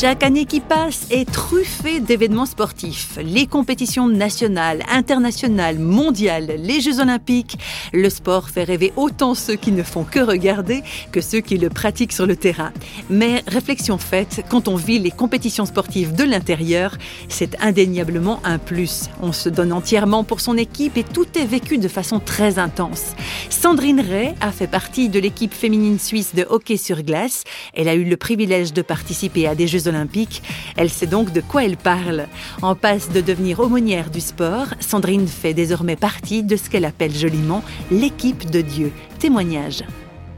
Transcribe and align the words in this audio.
Chaque 0.00 0.22
année 0.22 0.46
qui 0.46 0.60
passe 0.60 1.06
est 1.10 1.30
truffée 1.30 2.00
d'événements 2.00 2.46
sportifs. 2.46 3.18
Les 3.22 3.46
compétitions 3.46 4.08
nationales, 4.08 4.82
internationales, 4.90 5.78
mondiales, 5.78 6.54
les 6.56 6.80
Jeux 6.80 7.00
olympiques. 7.00 7.58
Le 7.92 8.08
sport 8.08 8.48
fait 8.48 8.64
rêver 8.64 8.94
autant 8.96 9.34
ceux 9.34 9.56
qui 9.56 9.72
ne 9.72 9.82
font 9.82 10.04
que 10.04 10.20
regarder 10.20 10.82
que 11.12 11.20
ceux 11.20 11.40
qui 11.40 11.58
le 11.58 11.68
pratiquent 11.68 12.14
sur 12.14 12.24
le 12.24 12.34
terrain. 12.34 12.72
Mais 13.10 13.44
réflexion 13.46 13.98
faite, 13.98 14.42
quand 14.48 14.68
on 14.68 14.76
vit 14.76 14.98
les 14.98 15.10
compétitions 15.10 15.66
sportives 15.66 16.14
de 16.14 16.24
l'intérieur, 16.24 16.96
c'est 17.28 17.60
indéniablement 17.60 18.40
un 18.42 18.56
plus. 18.56 19.10
On 19.20 19.32
se 19.32 19.50
donne 19.50 19.70
entièrement 19.70 20.24
pour 20.24 20.40
son 20.40 20.56
équipe 20.56 20.96
et 20.96 21.04
tout 21.04 21.26
est 21.36 21.44
vécu 21.44 21.76
de 21.76 21.88
façon 21.88 22.20
très 22.20 22.58
intense. 22.58 23.12
Sandrine 23.50 24.00
Ray 24.00 24.34
a 24.40 24.52
fait 24.52 24.68
partie 24.68 25.08
de 25.08 25.18
l'équipe 25.18 25.52
féminine 25.52 25.98
suisse 25.98 26.34
de 26.34 26.46
hockey 26.48 26.76
sur 26.76 27.02
glace. 27.02 27.44
Elle 27.74 27.88
a 27.88 27.94
eu 27.94 28.04
le 28.04 28.16
privilège 28.16 28.72
de 28.72 28.80
participer 28.80 29.46
à 29.46 29.54
des 29.54 29.66
Jeux 29.66 29.88
olympiques. 29.88 30.42
Elle 30.76 30.88
sait 30.88 31.06
donc 31.06 31.32
de 31.32 31.40
quoi 31.40 31.64
elle 31.64 31.76
parle. 31.76 32.26
En 32.62 32.74
passe 32.74 33.10
de 33.10 33.20
devenir 33.20 33.60
aumônière 33.60 34.10
du 34.10 34.20
sport, 34.20 34.68
Sandrine 34.78 35.26
fait 35.26 35.52
désormais 35.52 35.96
partie 35.96 36.42
de 36.42 36.56
ce 36.56 36.70
qu'elle 36.70 36.84
appelle 36.84 37.14
joliment 37.14 37.62
l'équipe 37.90 38.50
de 38.50 38.60
Dieu. 38.60 38.92
Témoignage. 39.18 39.82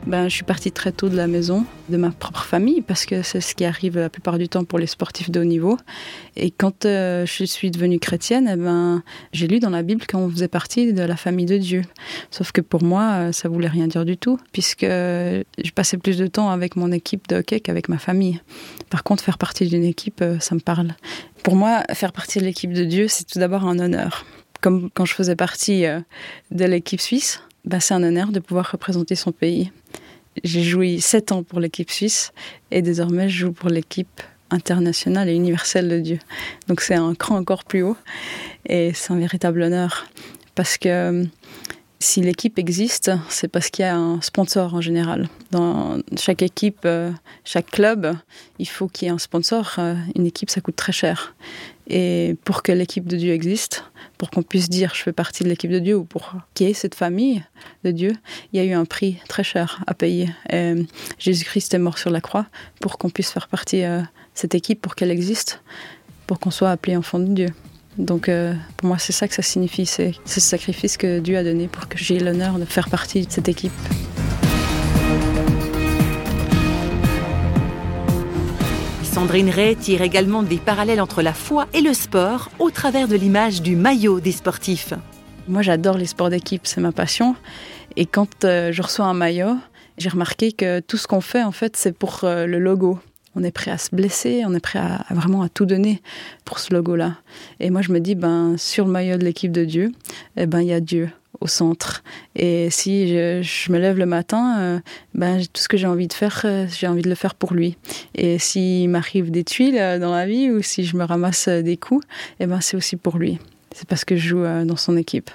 Ben, 0.06 0.28
je 0.28 0.34
suis 0.34 0.44
partie 0.44 0.72
très 0.72 0.90
tôt 0.90 1.08
de 1.08 1.16
la 1.16 1.28
maison, 1.28 1.64
de 1.88 1.96
ma 1.96 2.10
propre 2.10 2.44
famille, 2.44 2.80
parce 2.80 3.06
que 3.06 3.22
c'est 3.22 3.40
ce 3.40 3.54
qui 3.54 3.64
arrive 3.64 3.96
la 3.96 4.10
plupart 4.10 4.36
du 4.36 4.48
temps 4.48 4.64
pour 4.64 4.80
les 4.80 4.88
sportifs 4.88 5.30
de 5.30 5.40
haut 5.40 5.44
niveau. 5.44 5.78
Et 6.34 6.50
quand 6.50 6.86
euh, 6.86 7.24
je 7.24 7.44
suis 7.44 7.70
devenue 7.70 8.00
chrétienne, 8.00 8.50
eh 8.52 8.56
ben, 8.56 9.04
j'ai 9.32 9.46
lu 9.46 9.60
dans 9.60 9.70
la 9.70 9.82
Bible 9.82 10.04
qu'on 10.04 10.28
faisait 10.28 10.48
partie 10.48 10.92
de 10.92 11.02
la 11.02 11.16
famille 11.16 11.46
de 11.46 11.56
Dieu. 11.56 11.82
Sauf 12.32 12.50
que 12.50 12.60
pour 12.60 12.82
moi, 12.82 13.10
euh, 13.12 13.32
ça 13.32 13.48
voulait 13.48 13.68
rien 13.68 13.86
dire 13.86 14.04
du 14.04 14.16
tout, 14.16 14.40
puisque 14.50 14.82
je 14.82 15.70
passais 15.72 15.98
plus 15.98 16.18
de 16.18 16.26
temps 16.26 16.50
avec 16.50 16.74
mon 16.74 16.90
équipe 16.90 17.28
de 17.28 17.36
hockey 17.36 17.60
qu'avec 17.60 17.88
ma 17.88 17.98
famille. 17.98 18.40
Par 18.90 19.04
contre, 19.04 19.22
faire 19.22 19.38
partie 19.38 19.68
d'une 19.68 19.84
équipe, 19.84 20.20
euh, 20.20 20.40
ça 20.40 20.56
me 20.56 20.60
parle. 20.60 20.94
Pour 21.44 21.54
moi, 21.54 21.84
faire 21.94 22.12
partie 22.12 22.40
de 22.40 22.44
l'équipe 22.44 22.72
de 22.72 22.84
Dieu, 22.84 23.06
c'est 23.06 23.24
tout 23.24 23.38
d'abord 23.38 23.68
un 23.68 23.78
honneur. 23.78 24.26
Comme 24.60 24.90
quand 24.90 25.04
je 25.04 25.14
faisais 25.14 25.36
partie 25.36 25.84
de 26.50 26.64
l'équipe 26.64 27.00
suisse, 27.00 27.40
ben, 27.64 27.78
c'est 27.78 27.94
un 27.94 28.02
honneur 28.02 28.32
de 28.32 28.40
pouvoir 28.40 28.70
représenter 28.72 29.14
son 29.14 29.30
pays. 29.30 29.70
J'ai 30.44 30.62
joué 30.62 30.98
sept 31.00 31.32
ans 31.32 31.42
pour 31.42 31.60
l'équipe 31.60 31.90
suisse 31.90 32.32
et 32.70 32.82
désormais 32.82 33.28
je 33.28 33.46
joue 33.46 33.52
pour 33.52 33.68
l'équipe 33.68 34.22
internationale 34.50 35.28
et 35.28 35.34
universelle 35.34 35.88
de 35.88 35.98
Dieu. 35.98 36.18
Donc 36.68 36.80
c'est 36.80 36.94
un 36.94 37.14
cran 37.14 37.36
encore 37.36 37.64
plus 37.64 37.82
haut 37.82 37.96
et 38.66 38.92
c'est 38.94 39.12
un 39.12 39.18
véritable 39.18 39.62
honneur 39.62 40.06
parce 40.54 40.78
que 40.78 41.24
si 42.02 42.20
l'équipe 42.20 42.58
existe, 42.58 43.12
c'est 43.28 43.48
parce 43.48 43.70
qu'il 43.70 43.84
y 43.84 43.88
a 43.88 43.96
un 43.96 44.20
sponsor 44.20 44.74
en 44.74 44.80
général. 44.80 45.28
Dans 45.50 45.98
chaque 46.18 46.42
équipe, 46.42 46.80
euh, 46.84 47.12
chaque 47.44 47.70
club, 47.70 48.16
il 48.58 48.68
faut 48.68 48.88
qu'il 48.88 49.06
y 49.06 49.08
ait 49.08 49.14
un 49.14 49.18
sponsor. 49.18 49.76
Euh, 49.78 49.94
une 50.16 50.26
équipe, 50.26 50.50
ça 50.50 50.60
coûte 50.60 50.76
très 50.76 50.92
cher. 50.92 51.34
Et 51.88 52.36
pour 52.44 52.62
que 52.62 52.72
l'équipe 52.72 53.06
de 53.06 53.16
Dieu 53.16 53.32
existe, 53.32 53.84
pour 54.18 54.30
qu'on 54.30 54.42
puisse 54.42 54.68
dire 54.68 54.94
je 54.94 55.02
fais 55.02 55.12
partie 55.12 55.44
de 55.44 55.48
l'équipe 55.48 55.70
de 55.70 55.78
Dieu 55.78 55.96
ou 55.96 56.04
pour 56.04 56.34
qu'il 56.54 56.66
y 56.66 56.70
ait 56.70 56.74
cette 56.74 56.94
famille 56.94 57.42
de 57.84 57.90
Dieu, 57.90 58.12
il 58.52 58.58
y 58.58 58.60
a 58.60 58.64
eu 58.64 58.72
un 58.72 58.84
prix 58.84 59.18
très 59.28 59.44
cher 59.44 59.82
à 59.86 59.94
payer. 59.94 60.28
Jésus-Christ 61.18 61.74
est 61.74 61.78
mort 61.78 61.98
sur 61.98 62.10
la 62.10 62.20
croix 62.20 62.46
pour 62.80 62.98
qu'on 62.98 63.10
puisse 63.10 63.30
faire 63.30 63.48
partie 63.48 63.78
de 63.78 63.86
euh, 63.86 64.02
cette 64.34 64.54
équipe, 64.54 64.80
pour 64.80 64.94
qu'elle 64.94 65.10
existe, 65.10 65.62
pour 66.26 66.40
qu'on 66.40 66.50
soit 66.50 66.70
appelé 66.70 66.96
enfant 66.96 67.18
de 67.18 67.32
Dieu. 67.32 67.48
Donc 67.98 68.28
euh, 68.28 68.54
pour 68.76 68.88
moi 68.88 68.98
c'est 68.98 69.12
ça 69.12 69.28
que 69.28 69.34
ça 69.34 69.42
signifie, 69.42 69.84
c'est 69.86 70.12
ce 70.24 70.40
sacrifice 70.40 70.96
que 70.96 71.18
Dieu 71.18 71.36
a 71.36 71.44
donné 71.44 71.68
pour 71.68 71.88
que 71.88 71.98
j'ai 71.98 72.18
l'honneur 72.18 72.58
de 72.58 72.64
faire 72.64 72.88
partie 72.88 73.26
de 73.26 73.30
cette 73.30 73.48
équipe. 73.48 73.72
Sandrine 79.02 79.50
Ray 79.50 79.76
tire 79.76 80.00
également 80.00 80.42
des 80.42 80.56
parallèles 80.56 81.00
entre 81.00 81.20
la 81.20 81.34
foi 81.34 81.66
et 81.74 81.82
le 81.82 81.92
sport 81.92 82.50
au 82.58 82.70
travers 82.70 83.08
de 83.08 83.14
l'image 83.14 83.60
du 83.60 83.76
maillot 83.76 84.20
des 84.20 84.32
sportifs. 84.32 84.94
Moi 85.48 85.60
j'adore 85.60 85.98
les 85.98 86.06
sports 86.06 86.30
d'équipe, 86.30 86.66
c'est 86.66 86.80
ma 86.80 86.92
passion. 86.92 87.36
Et 87.96 88.06
quand 88.06 88.46
euh, 88.46 88.72
je 88.72 88.80
reçois 88.80 89.04
un 89.04 89.12
maillot, 89.12 89.58
j'ai 89.98 90.08
remarqué 90.08 90.52
que 90.52 90.80
tout 90.80 90.96
ce 90.96 91.06
qu'on 91.06 91.20
fait 91.20 91.42
en 91.42 91.52
fait 91.52 91.76
c'est 91.76 91.92
pour 91.92 92.20
euh, 92.24 92.46
le 92.46 92.58
logo. 92.58 92.98
On 93.34 93.42
est 93.42 93.50
prêt 93.50 93.70
à 93.70 93.78
se 93.78 93.94
blesser, 93.94 94.42
on 94.46 94.54
est 94.54 94.60
prêt 94.60 94.78
à, 94.78 95.04
vraiment 95.10 95.42
à 95.42 95.48
tout 95.48 95.66
donner 95.66 96.02
pour 96.44 96.58
ce 96.58 96.72
logo-là. 96.72 97.16
Et 97.60 97.70
moi 97.70 97.82
je 97.82 97.92
me 97.92 98.00
dis 98.00 98.14
ben 98.14 98.56
sur 98.58 98.84
le 98.86 98.92
maillot 98.92 99.16
de 99.16 99.24
l'équipe 99.24 99.52
de 99.52 99.64
Dieu, 99.64 99.92
eh 100.36 100.46
ben 100.46 100.60
il 100.60 100.68
y 100.68 100.72
a 100.72 100.80
Dieu 100.80 101.10
au 101.40 101.46
centre. 101.46 102.02
Et 102.36 102.70
si 102.70 103.08
je, 103.08 103.72
me 103.72 103.78
lève 103.78 103.98
le 103.98 104.06
matin, 104.06 104.58
euh, 104.60 104.80
ben, 105.14 105.40
tout 105.52 105.60
ce 105.60 105.68
que 105.68 105.76
j'ai 105.76 105.86
envie 105.86 106.06
de 106.06 106.12
faire, 106.12 106.42
euh, 106.44 106.66
j'ai 106.68 106.86
envie 106.86 107.02
de 107.02 107.08
le 107.08 107.14
faire 107.14 107.34
pour 107.34 107.52
lui. 107.52 107.76
Et 108.14 108.38
s'il 108.38 108.88
m'arrive 108.88 109.30
des 109.30 109.44
tuiles 109.44 109.78
euh, 109.78 109.98
dans 109.98 110.12
la 110.12 110.26
vie 110.26 110.50
ou 110.50 110.62
si 110.62 110.84
je 110.84 110.96
me 110.96 111.04
ramasse 111.04 111.48
des 111.48 111.76
coups, 111.76 112.06
eh 112.40 112.46
ben, 112.46 112.60
c'est 112.60 112.76
aussi 112.76 112.96
pour 112.96 113.18
lui. 113.18 113.38
C'est 113.74 113.88
parce 113.88 114.04
que 114.04 114.16
je 114.16 114.28
joue 114.28 114.44
dans 114.64 114.76
son 114.76 114.96
équipe. 114.96 115.30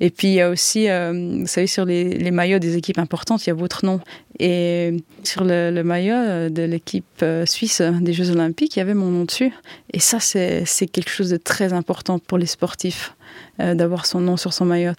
Et 0.00 0.10
puis 0.10 0.28
il 0.28 0.34
y 0.34 0.40
a 0.40 0.50
aussi, 0.50 0.86
vous 0.88 1.46
savez, 1.46 1.66
sur 1.66 1.84
les, 1.84 2.30
maillots 2.30 2.58
des 2.58 2.76
équipes 2.76 2.98
importantes, 2.98 3.44
il 3.46 3.48
y 3.48 3.52
a 3.52 3.54
votre 3.54 3.84
nom. 3.84 4.00
Et 4.38 4.96
sur 5.24 5.44
le, 5.44 5.82
maillot 5.82 6.48
de 6.50 6.62
l'équipe 6.62 7.24
suisse 7.46 7.82
des 7.82 8.12
Jeux 8.12 8.30
Olympiques, 8.30 8.76
il 8.76 8.78
y 8.78 8.82
avait 8.82 8.94
mon 8.94 9.10
nom 9.10 9.24
dessus. 9.24 9.52
Et 9.92 10.00
ça, 10.00 10.20
c'est 10.20 10.86
quelque 10.86 11.10
chose 11.10 11.30
de 11.30 11.36
très 11.36 11.72
important 11.72 12.18
pour 12.18 12.38
les 12.38 12.46
sportifs. 12.46 13.14
Euh, 13.60 13.74
d'avoir 13.74 14.06
son 14.06 14.20
nom 14.20 14.38
sur 14.38 14.54
son 14.54 14.64
maillot. 14.64 14.92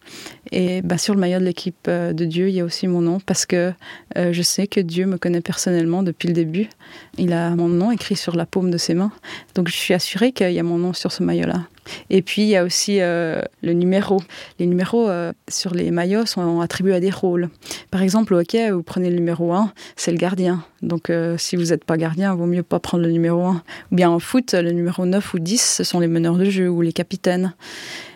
Et 0.52 0.84
bah, 0.84 1.00
sur 1.00 1.16
le 1.16 1.20
maillot 1.20 1.40
de 1.40 1.46
l'équipe 1.46 1.88
euh, 1.88 2.14
de 2.14 2.26
Dieu, 2.26 2.50
il 2.50 2.54
y 2.54 2.60
a 2.60 2.64
aussi 2.64 2.86
mon 2.86 3.02
nom 3.02 3.20
parce 3.20 3.48
que 3.48 3.74
euh, 4.18 4.34
je 4.34 4.42
sais 4.44 4.68
que 4.68 4.80
Dieu 4.80 5.08
me 5.08 5.18
connaît 5.18 5.42
personnellement 5.42 6.04
depuis 6.04 6.28
le 6.28 6.34
début. 6.34 6.70
Il 7.18 7.34
a 7.34 7.50
mon 7.56 7.70
nom 7.70 7.92
écrit 7.92 8.16
sur 8.16 8.36
la 8.36 8.46
paume 8.46 8.70
de 8.70 8.78
ses 8.78 8.94
mains. 8.94 9.12
Donc 9.56 9.68
je 9.68 9.76
suis 9.76 9.96
assurée 9.96 10.32
qu'il 10.32 10.52
y 10.52 10.60
a 10.60 10.64
mon 10.64 10.78
nom 10.78 10.94
sur 10.94 11.12
ce 11.12 11.24
maillot-là. 11.24 11.66
Et 12.10 12.22
puis 12.22 12.44
il 12.44 12.48
y 12.50 12.56
a 12.56 12.64
aussi 12.64 13.00
le 13.00 13.74
numéro. 13.74 14.22
Les 14.60 14.68
numéros 14.68 15.10
sur 15.50 15.74
les 15.74 15.92
maillots 15.92 16.26
sont 16.26 16.62
attribués 16.62 16.96
à 16.96 17.00
des 17.00 17.10
rôles. 17.10 17.50
Par 17.90 18.02
exemple, 18.02 18.34
au 18.34 18.40
hockey, 18.40 18.72
vous 18.72 18.84
prenez 18.84 19.10
le 19.10 19.16
numéro 19.16 19.52
1, 19.54 19.72
c'est 19.96 20.12
le 20.12 20.18
gardien. 20.18 20.64
Donc 20.82 21.12
si 21.38 21.56
vous 21.56 21.66
n'êtes 21.66 21.84
pas 21.84 21.98
gardien, 21.98 22.34
il 22.34 22.38
vaut 22.38 22.46
mieux 22.46 22.64
pas 22.64 22.80
prendre 22.80 23.04
le 23.04 23.12
numéro 23.12 23.44
1. 23.44 23.64
Ou 23.92 23.96
bien 23.96 24.10
en 24.10 24.20
foot, 24.20 24.54
le 24.54 24.72
numéro 24.72 25.06
9 25.06 25.34
ou 25.34 25.40
10, 25.40 25.76
ce 25.78 25.84
sont 25.84 26.00
les 26.00 26.08
meneurs 26.08 26.36
de 26.36 26.46
jeu 26.46 26.70
ou 26.70 26.82
les 26.82 26.94
capitaines. 26.94 27.54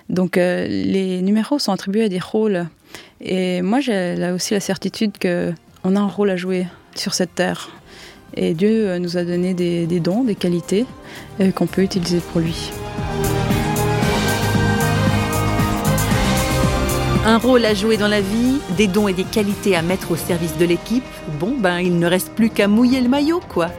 Donc 0.10 0.38
euh, 0.38 0.68
les 0.68 1.22
numéros 1.22 1.60
sont 1.60 1.72
attribués 1.72 2.06
à 2.06 2.10
des 2.10 2.20
rôles. 2.20 2.68
Et 3.22 3.62
moi, 3.62 3.80
j'ai 3.80 4.16
là 4.16 4.34
aussi 4.34 4.54
la 4.54 4.60
certitude 4.60 5.14
qu'on 5.20 5.96
a 5.96 6.00
un 6.00 6.08
rôle 6.08 6.30
à 6.30 6.36
jouer 6.36 6.68
sur 6.96 7.14
cette 7.14 7.36
terre. 7.36 7.70
Et 8.36 8.54
Dieu 8.54 8.90
euh, 8.90 9.00
nous 9.00 9.18
a 9.18 9.24
donné 9.24 9.54
des, 9.54 10.00
dons, 10.00 10.24
des 10.24 10.36
qualités 10.36 10.86
euh, 11.40 11.52
qu'on 11.52 11.68
peut 11.68 11.84
utiliser 11.84 12.20
pour 12.20 12.42
lui. 12.42 12.72
Un 17.28 17.40
rôle 17.40 17.66
à 17.66 17.74
jouer 17.74 17.98
dans 17.98 18.08
la 18.08 18.22
vie, 18.22 18.60
des 18.78 18.86
dons 18.86 19.08
et 19.08 19.14
des 19.14 19.24
qualités 19.24 19.76
à 19.76 19.82
mettre 19.82 20.12
au 20.12 20.16
service 20.16 20.60
de 20.60 20.66
l'équipe. 20.66 21.04
Bon, 21.40 21.56
ben, 21.58 21.80
il 21.80 21.98
ne 21.98 22.06
reste 22.06 22.32
plus 22.36 22.52
qu'à 22.52 22.68
mouiller 22.68 23.02
le 23.02 23.10
maillot, 23.10 23.40
quoi. 23.50 23.72